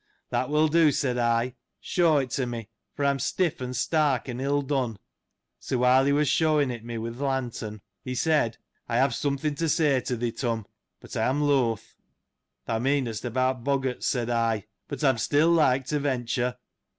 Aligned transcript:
That 0.31 0.49
will 0.49 0.67
do 0.67 0.91
said 0.91 1.19
I: 1.19 1.53
shew 1.79 2.17
it 2.17 2.31
to 2.31 2.47
me, 2.47 2.69
for 2.95 3.05
I 3.05 3.11
am 3.11 3.19
stiff 3.19 3.61
and 3.61 3.75
stark, 3.75 4.27
and 4.27 4.41
ill 4.41 4.63
done. 4.63 4.97
So, 5.59 5.77
while 5.77 6.05
he 6.05 6.11
was 6.11 6.27
shewing 6.27 6.71
it 6.71 6.83
me 6.83 6.97
with 6.97 7.17
th' 7.17 7.21
lantern, 7.21 7.81
he 8.03 8.15
said, 8.15 8.57
I 8.89 8.97
have 8.97 9.13
something 9.13 9.53
to 9.53 9.69
say 9.69 10.01
to 10.01 10.15
thee 10.17 10.31
Turn; 10.31 10.65
but 11.01 11.15
I 11.15 11.25
am 11.27 11.41
loth. 11.41 11.93
Thou 12.65 12.79
meanest 12.79 13.25
about 13.25 13.63
boggarts, 13.63 14.07
said 14.07 14.31
I; 14.31 14.65
but 14.87 15.03
I 15.03 15.09
am 15.11 15.19
still 15.19 15.51
like 15.51 15.85
to 15.89 15.99
venture. 15.99 16.57